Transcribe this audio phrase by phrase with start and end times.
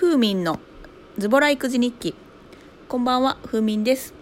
[0.00, 0.58] ふうみんの
[1.18, 2.14] ズボラ育児日記。
[2.88, 4.14] こんばんはふうみんです。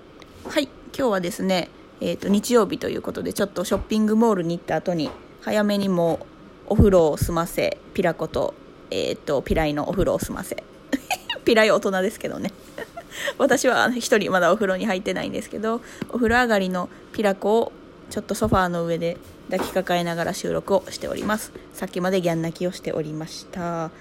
[0.45, 1.69] はい今日はですね
[2.01, 5.09] えっ、と日曜日ということでちょっとショッピングモールに行った後に
[5.41, 6.27] 早めにも
[6.67, 8.55] お風呂を済ませピラコと
[8.91, 10.65] えっ、とピライのお風呂を済ませ。
[11.47, 12.53] ピライ大人ですけどね。
[13.39, 17.73] 私は一人まだお風呂に入ってないんですけどお風呂上がりのピラコを
[18.11, 19.17] ちょっとソファーの上で
[19.49, 21.53] 抱きかかえながら収録をしております。
[21.73, 23.93] さっきまでギャン泣きをしておりました。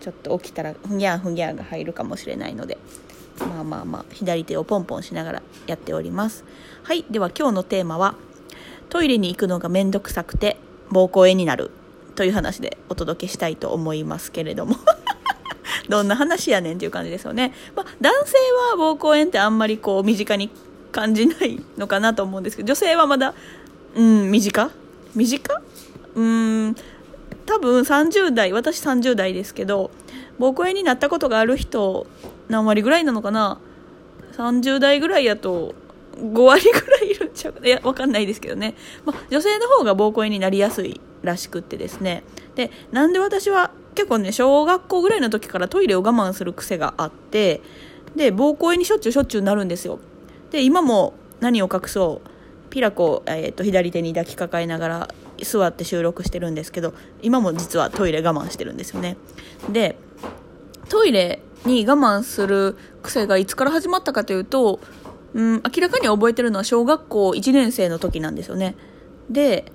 [0.00, 2.78] ちょっと起きたらふぎゃんふぎゃんが入るかもしれないので
[3.38, 6.44] まあまあまあ左手をポンポンしながらやっております。
[6.82, 8.14] はいでは今日のテーマは
[8.88, 10.56] トイレに行くのがめんどくさくて
[10.90, 11.70] 膀胱炎になる
[12.16, 14.76] という話でお届けしたいと思いますけれども。
[15.88, 18.36] どんな話やねんっていう感じですよね、まあ、男性
[18.76, 20.50] は膀胱炎ってあんまりこう身近に
[20.92, 23.34] 感じないのかなと思うんですけど女性はまだ
[23.96, 24.70] うん身近？
[25.14, 25.62] 身近？
[26.14, 26.76] うん
[27.50, 29.90] 多分30代私30代ですけど
[30.38, 32.06] 膀胱炎になったことがある人
[32.48, 33.58] 何割ぐらいなのかな。
[34.36, 35.74] 30代ぐらいやと
[36.16, 42.22] 5割ぐらいいるんちゃういや分かんないですけどね、ま、女性の方が膀胱炎になりやすいらしくってですね。
[42.54, 47.60] でなんで私は結構ね小学校ぐらいの時からトイレを我慢する癖があって
[48.14, 49.98] で膀胱炎にしょっちゅうしょっちゅうなるんですよ。
[50.52, 52.30] で今も何を隠そう。
[52.70, 55.08] ピラコ、えーと、左手に抱きかかえながら
[55.44, 59.16] 座って収録してるんですけど今も実はトイレ我慢してるんですよね。
[59.70, 59.96] で
[60.88, 64.80] トイレに我慢する癖がいつから始まったかというと、
[65.34, 68.76] うん、明らかに覚えてるのは小学校1年生の時なんですよね。
[69.28, 69.72] で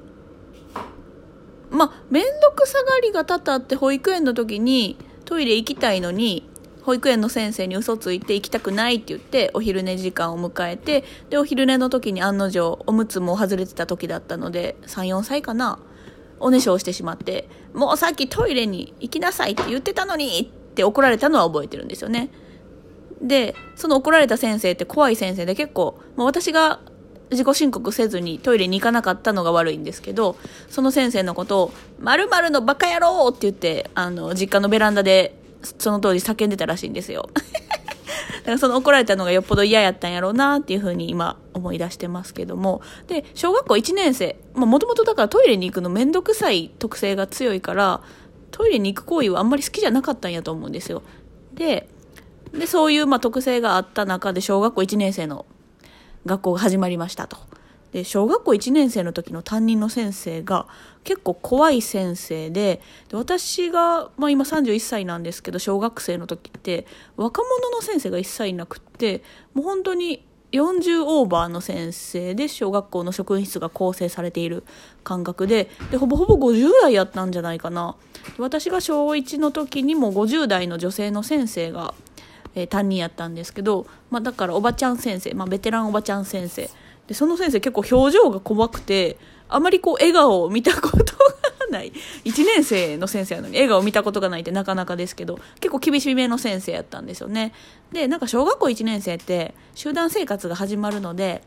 [1.70, 6.50] まあ面倒くさがりがたたって保育園の時にトイレ行きたいのに
[6.86, 15.80] 保育園の先生に嘘ついて行きたくないって言ってお昼寝時間を迎えてでお昼寝の時に案の定おむつも外れてた時だったので34歳かな
[16.40, 22.30] おねしょをしてしまってもうさっきトイレに行きなさいって言ってたのにって怒られたのは覚えてるんですよね
[23.20, 26.82] でその怒られた先生って怖い先生で結構、まあ、私が
[27.32, 30.38] 自己申告せずにトイレに行かなかったのが悪いんですけど
[30.70, 37.30] その先生のことを「まるのバカ野郎!」って言ってあの実家のベランダでその当時叫んでたらしいんですよ。
[37.34, 42.82] だからその怒られたのがよっぽど嫌やったんやろうなっていうふうに今思い出してますけども。
[43.08, 44.38] で、小学校1年生。
[44.54, 48.02] もともとだからトイレに行くのめんどくさい特性が強いから、
[48.52, 51.02] トイレに行く行為はあんまり好きじゃなかったんやと思うんですよ。
[51.54, 51.90] で、
[52.54, 55.46] で、そういうま特性があった中で小学校1年生の
[56.26, 57.38] 学校が始まりましたと。
[57.96, 60.68] で小学校1年生の時の担任の先生が
[61.06, 66.86] 結構怖い先生でで私が、まあ、今31歳なんですけど小学生の時って
[67.16, 69.24] 若者の先生が一切いなくって
[69.54, 74.66] もう本当に40オーバーの先生で小学校の職員室が構成されている
[75.06, 77.96] 感覚ででほぼほぼ50代やったんじゃないかな。
[78.38, 81.94] 私が小1の時にも50代の女性の先生が、
[82.56, 86.70] えー、担任やったんですけど、まあ、だからおばちゃん先生、まあ、ベテランおばちゃん先生
[87.08, 89.18] でその先生結構表情が怖くて
[89.48, 91.92] あまりこう笑顔を見たことがない。
[92.26, 97.54] 1年生の先生なのに笑顔を見たことがないってなかなかですけど結構厳しめの先生やったんですよね。
[97.92, 101.44] でなんか小学校1年生って集団生活が始まるので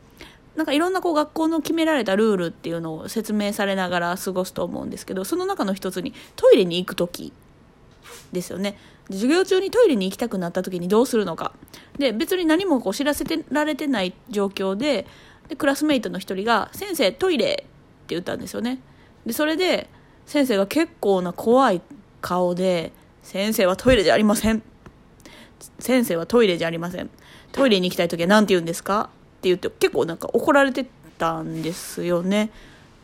[0.56, 7.32] なんかいろんなこう学校の決められたルールっていうのを説明されながら過ごすと思うんですけどその中の一つにトイレに行く時
[8.32, 8.76] ですよね。
[9.10, 11.52] 授業中にトイレに行きたくなった時にどうするのか。
[11.98, 15.06] で別に何もこう知らせてられてない状況で
[15.48, 17.64] でクラスメイトの一人が「先生トイレ」って
[18.08, 18.80] 言ったんですよね
[19.26, 19.88] でそれで
[20.26, 21.80] 先生が結構な怖い
[22.20, 22.92] 顔で
[23.22, 24.62] 「先生はトイレじゃありません」
[25.78, 27.10] 「先生はトイレじゃありません」
[27.52, 30.86] 「トイレに行きたい時は何て言うんですか?」って言って結構なんか怒られて
[31.18, 32.50] たんですよね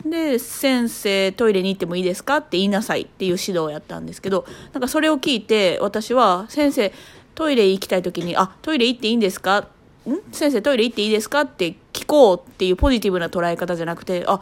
[0.05, 6.93] で「先生トイレに行ってもいいですか?」って言いなさいっていう指導をやったんですけどなんかそれを聞いて私は「先生
[7.35, 9.69] トイレ行きたい時に「あトイレ行っていいんですか?」
[10.07, 10.19] ん？
[10.33, 11.41] 先生トイレ行っていいですか？
[11.43, 11.75] って
[12.05, 14.41] 聞こうっていうポジティブな捉え方じゃなくてあ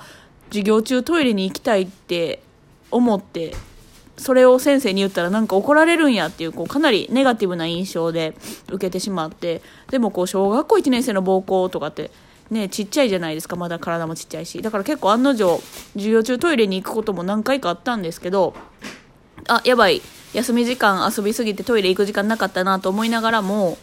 [0.49, 2.43] 授業中トイレに行きたいって
[2.91, 3.55] 思って
[4.19, 8.35] それを先生に言ったらなんか怒られるんやっていうこうかなりネガティブな印象で
[8.69, 12.11] 受けてしまってでもこう小学校1年生の暴行とかって
[12.51, 13.57] ねちっちゃいじゃないですか。
[13.57, 14.61] まだ体もちっちゃいし。
[14.61, 15.63] だから結構案の定
[15.95, 18.55] 授業中トイレに行くことも何回かあったんですけど
[19.49, 20.03] あやばい。
[20.35, 23.79] 休み時間遊びすぎてトイレ行く時間なかったなと思いながらも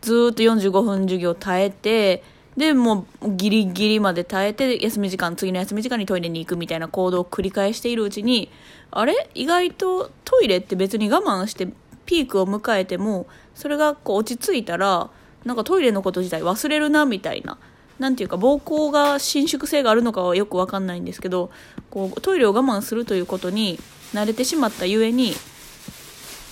[0.00, 2.22] ずっと45分授業耐えて
[2.56, 8.50] でもうギリギリまで耐えて休み時間次の休み時間にトイレに行くみたいな行動を繰り返しているうちに
[8.90, 11.68] あれ意外とトイレって別に我慢して
[12.06, 15.10] ピークを迎えてもそれがこう落ち着いたら
[15.44, 17.58] なんかトイレのこと自体忘れるなみたいな。
[17.98, 21.50] なんていうか膀胱が伸縮性があるのかはよく分かんないんですけど
[21.88, 23.78] こうトイレを我慢するということに
[24.12, 25.32] 慣れてしまったゆえに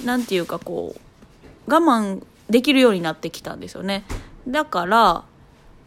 [0.07, 4.05] なんていうかこう我慢できるようになってきたんですよね
[4.49, 5.25] だから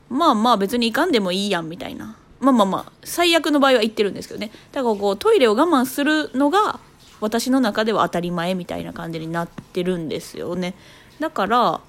[0.10, 2.16] まあまあ別に行かんでもいいやんみたいな。
[2.40, 4.52] まあまあまあ最悪の場合は言ってるんですけどね。
[4.72, 6.80] だからこうトイレを我慢するのが
[7.20, 10.76] 私の中では当たり前みたいな感じになってるんですよね。
[11.20, 11.82] だから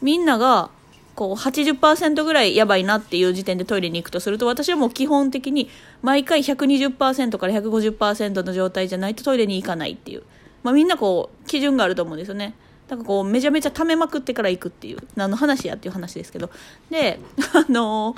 [0.00, 0.70] みんなが
[1.14, 5.68] こう80%ぐらいやばいなっていう時点でトイレに行くとすると私はもう基本的に
[6.00, 10.22] 毎回120%から150%の状態じゃないとトイレに行かないっていう、
[10.62, 12.54] まあ、みんなこう基準があると思うんですよね。
[12.90, 16.50] だかこうめちゃめちゃ溜めまくってから行くっていう何の話やっていう話ですけど。
[16.90, 17.20] で
[17.54, 18.16] あの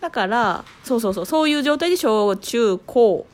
[0.00, 3.26] だからそうそうそうそういう状態で小中高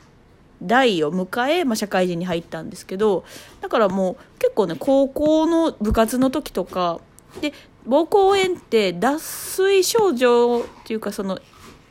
[0.61, 3.25] 大を迎え、まあ、社会人に入ったんですけど
[3.61, 7.01] だからもう結構ね高校の部活の時とか
[7.41, 7.53] で
[7.87, 11.39] 膀胱炎って脱水症状っていうかその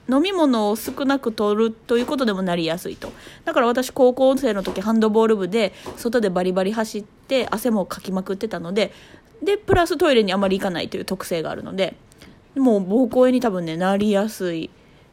[0.10, 3.12] 飲み物を少なく取るということでもなりやすいと
[3.46, 8.92] だから私高校生の時ハンドボール部で外でバリバリ走って汗もかきまくってたので
[9.44, 11.96] でプラストイレにあまり行かないという特性があるので
[12.56, 14.70] もう膀胱炎に多分ねなりやすい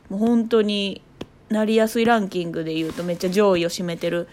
[0.08, 1.02] もう本当に
[1.49, 4.28] なりやすいランキングでいうとめっちゃ上位を占めてる、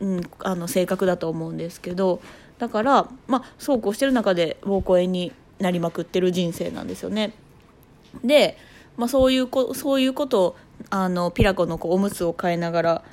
[0.00, 2.20] うん、あの性格だと思うんですけど
[2.58, 7.32] だからまあそうこうしてる中で膀胱炎になりまくってる人生なんですよね。
[8.24, 8.56] で、
[8.96, 10.56] まあ、そういうこそういうことを
[10.90, 13.04] あのピラコのこうおむつを変えながら、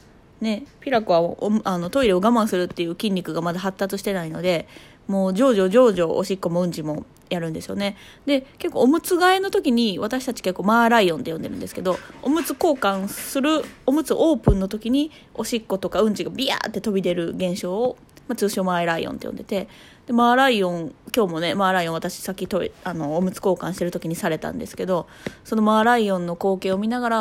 [0.42, 4.68] ね、ピラコはおあのトイレを我慢するっていう筋肉がまだ発達してないので
[5.08, 7.98] もう上々上々おしっこもうんちもやるんですよね。
[8.26, 17.98] で結構おむつ替えの時に私たち結構マーライオンって呼んでるんですけどおむつ交換するおむつオープンの時におしっことかうんちがビヤーって飛び出る現象を、
[18.28, 19.68] まあ、通称マーライオンって呼んでて
[20.06, 25.08] でマーライオン今日もねマーライオン私さっきトイあのおむつ交換してる時にされたんですけど
[25.44, 27.20] そのマーライオンの光景を見ながら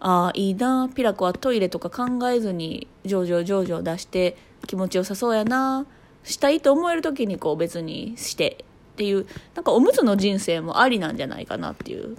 [0.00, 4.36] ああいいなピラコはトイレとか考えずに上々上々出して
[4.66, 5.86] 気持ちよさそうやな
[6.24, 12.16] したいと思える時にこう別にしてっていうなんかおむつの人生もありなんじゃないかなっていう。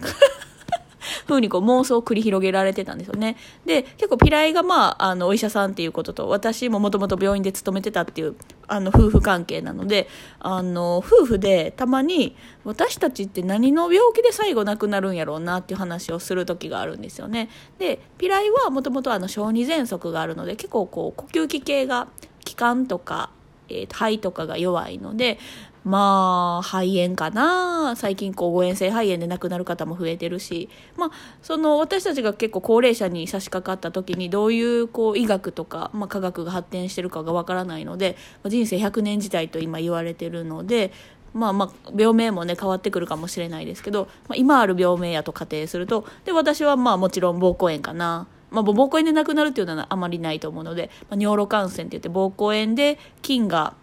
[1.25, 3.37] ふうにこう妄想を繰り広げられてたんですよね。
[3.65, 8.35] で、結構ピライがまあ、あの、お医者さんっていうことと、私ももともと病院で勤めてたっていう、
[8.67, 10.07] あの、夫婦関係なので、
[10.39, 17.49] あの、夫婦でたまに、私たちって何の病気で最後亡くなるんやろうなっていう話をする時があるんですよね。
[17.79, 22.07] で、ピライはもともとあの、小児喘息があるので、結構こう、呼吸器系が、
[22.43, 23.29] 気管とか、
[23.69, 25.39] えー、肺とかが弱いので、
[25.83, 27.95] まあ、肺炎かな。
[27.95, 31.09] 最近、こう、誤嚥性肺炎で亡くなる方も増えてるし、まあ、
[31.41, 40.91] その、私たちが結構高齢者に差し掛かった時に、どういう、こう、医学とか、まあ、科学が発展してるかがわからないので、人生100年時代と今言われてるので、
[41.33, 48.27] まあまあ、病名もね、変わってくるかもしれないですけど、まあ、今ある病名やと仮定すると、で、私はまあもちろん膀胱炎かな。
[48.51, 53.75] まあ、膀胱炎で亡くなるっていうのはあまりないと思うので、まあ、尿路感染って言って膀胱炎で菌が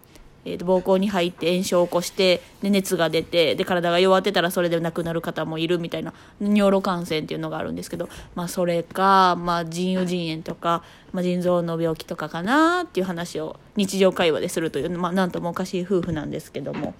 [0.45, 10.83] えー、と膀胱に入って炎症を起こしてで熱が出てで体が弱ってたらそれで亡くなる方もいるみたいな尿路感染っていうのがあるんですけど、まあ、それか、まあ、腎盂腎炎とか、
[11.13, 16.95] まあ、腎臓の病気とかかなっていう話を日常会話でするという、まあ、なんともおかしい夫婦なんですけども、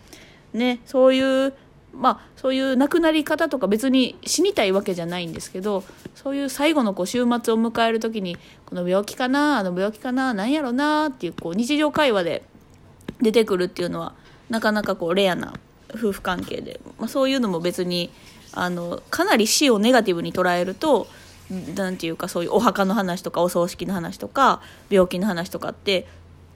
[0.53, 1.55] ね、そういう
[1.99, 5.83] まあ、そういう亡くなり方とか別に死にたいわけじゃないんですけど
[6.15, 8.37] そういう最後のこう週末を迎える時に
[8.67, 12.43] この病気かなあの病気かな何やろなっていうこう日常会話で
[13.21, 14.15] 出てくるっていうのは
[14.49, 15.55] なかなかこうレアな
[15.95, 18.11] 夫婦関係で、まあ、そういうのも別に
[18.53, 21.07] あのかなり死をネガティブに捉えると
[21.75, 26.07] 何て言うかそういうお墓の話とかお葬式の話とか病気の話とかって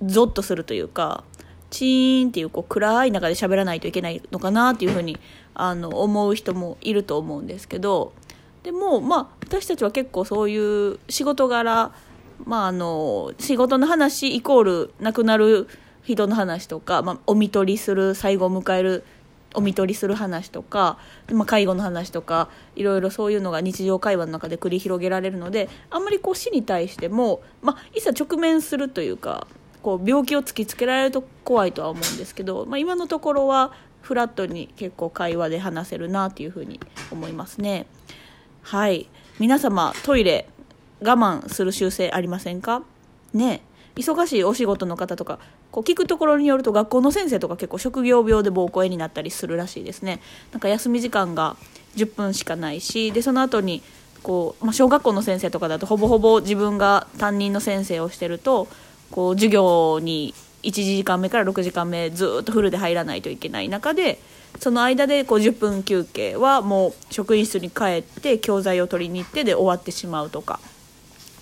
[0.05, 1.25] ゾッとするというか
[1.71, 5.19] チーンっていうこう暗い中で喋らないといけないのかなっていうふうに
[5.55, 8.13] あの思う人もいると思うんですけど。
[8.63, 11.93] でもまあ私たちは結構そういう仕事柄
[12.45, 15.69] まああの仕事の話イコールなくなる
[16.03, 19.05] 人の話とか、まあ、お見取りする最後を迎える
[19.55, 20.99] お見取りする話とか、
[21.31, 29.47] まあ、介護の話とかいろいろそういうのが日常会話の中で繰り広げられるのであんまりこう死に対しても、まあ、いざ直面するというか
[29.83, 36.81] こう病気を突きつけられると怖いとは思うんですけど、まあ、今のところはフラットに結構会話で話せるなというふうに
[37.11, 37.87] 思いますね。
[38.63, 39.09] はい。
[39.39, 40.49] 皆様トイレ
[41.01, 42.83] 我慢する習性ありませんか？
[43.35, 43.61] ね。
[43.97, 45.39] 忙しいお仕事の方とか
[45.71, 50.21] こう聞くところによると学校の先生とか結構職業病で膀胱炎になったりするらしいですね。
[50.53, 51.57] なんか休み時間が
[51.97, 53.83] 10分しかないしでその後に
[54.23, 58.69] こう、まあ、小学校の先生とかだとほぼほぼ自分が担任の先生をしてると
[59.11, 64.21] こう授業に1時間目から6時間目ずっとフルで入らないといけない中で
[64.59, 70.61] その間でこう10分休憩はもう職員室に帰って教材を取りに行ってで終わってしまうとか。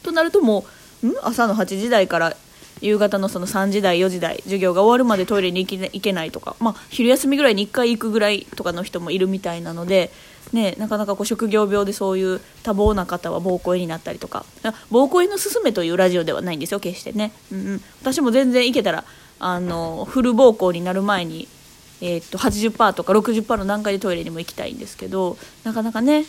[0.03, 0.80] となるともう
[1.23, 2.37] 朝の8時台から
[2.81, 10.11] 夕方のその3時台4時台授業が終わるまでトイレに行け行けないとか、まあ、昼休みぐらいに1回行くぐらいとかの人もいるみたいなので、
[10.53, 14.45] ね、なかなかこう職業病でそういう多忙な方は膀胱炎になったりとか。
[14.63, 19.05] 膀胱炎のすすめというラジオではないんですよ決してね、うんうん、私も全然行けたら
[19.39, 21.49] あのフル膀胱になる前に、
[22.01, 26.25] えー、っと80%とか60%の段階でトイレにも行きたいんですけどなかなかね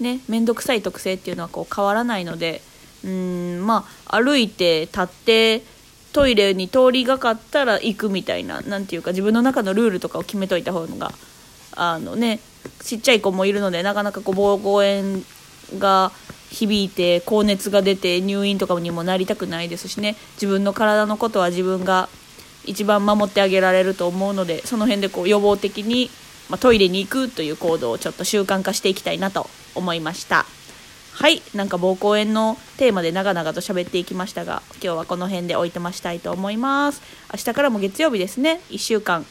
[0.00, 2.62] 面倒くさい特性っていうのはこう変わらないので
[3.04, 5.62] うんまあ歩いて立って
[6.12, 11.12] トイレに通りがかったら行くみたいな何ていうか自分の中のルールとかを決めといた方が
[11.74, 12.40] あのね
[12.80, 15.22] ちっちゃい子もいるのでなかなかこう膀胱
[15.72, 16.12] 炎が
[16.50, 20.16] 響いて高熱が出て入院とかにもなりたくないですしね。
[20.34, 22.10] 自分の体のことは自分が
[22.64, 26.10] 一番守ってあげられると思うのでその辺でこう予防的に、
[26.48, 30.46] まあ、トイレに行くという行動をちょっと習慣化していきたいなと思いました。
[31.12, 37.02] はいなんか膀胱炎のテーマで長々と喋っていきましたが今日はこの辺でおいてましたいと思います。
[37.32, 38.60] 明日からも月曜日ですね。
[38.70, 39.24] 1週間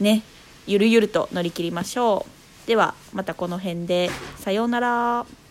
[0.00, 0.22] ね
[0.66, 2.26] ゆるゆると乗り切りましょ
[2.64, 2.66] う。
[2.66, 4.10] ではまたこの辺で。
[4.38, 5.43] さようなら。